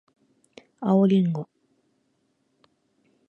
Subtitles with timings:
[0.79, 1.47] 青りんご